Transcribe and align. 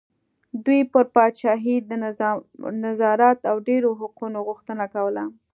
دوی 0.65 0.81
پر 0.91 1.05
پاچاهۍ 1.15 1.75
د 1.89 1.91
نظارت 2.85 3.39
او 3.49 3.55
ډېرو 3.67 3.89
حقوقو 3.99 4.39
غوښتنه 4.47 4.85
کوله. 4.95 5.23